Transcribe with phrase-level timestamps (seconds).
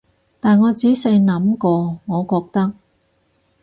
[0.39, 2.73] 但我仔細諗過，我覺得